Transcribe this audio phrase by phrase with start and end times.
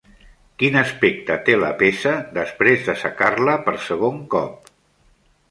[0.61, 4.75] Quin aspecte té la peça després d'assecar-la per segon cop?